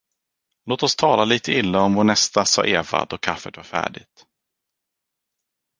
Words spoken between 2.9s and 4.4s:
då kaffet var färdigt.